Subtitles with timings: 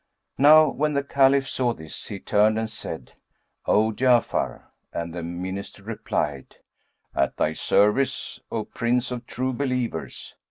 [0.39, 3.11] Now when the Caliph saw this, he turned and said,
[3.67, 6.55] "O Ja'afar," and the Minister replied,
[7.13, 10.33] "At thy service, O Prince of True Believers."